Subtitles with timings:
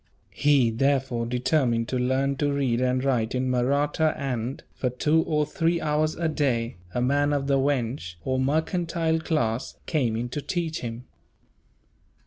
[0.33, 5.45] He therefore determined to learn to read and write in Mahratta and, for two or
[5.45, 10.41] three hours a day, a man of the weynsh, or mercantile class, came in to
[10.41, 11.03] teach him.